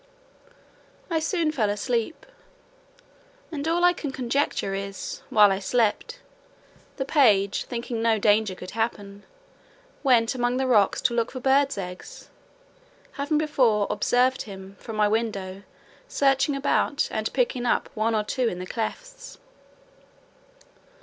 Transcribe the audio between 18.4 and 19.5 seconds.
in the clefts.